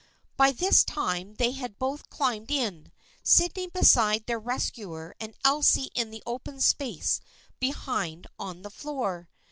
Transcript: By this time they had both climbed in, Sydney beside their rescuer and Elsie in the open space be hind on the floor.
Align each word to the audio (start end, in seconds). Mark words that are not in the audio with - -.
By 0.35 0.51
this 0.51 0.83
time 0.83 1.35
they 1.35 1.51
had 1.51 1.77
both 1.77 2.09
climbed 2.09 2.49
in, 2.49 2.91
Sydney 3.21 3.67
beside 3.67 4.25
their 4.25 4.39
rescuer 4.39 5.15
and 5.19 5.35
Elsie 5.45 5.91
in 5.93 6.09
the 6.09 6.23
open 6.25 6.59
space 6.59 7.21
be 7.59 7.69
hind 7.69 8.25
on 8.39 8.63
the 8.63 8.71
floor. 8.71 9.29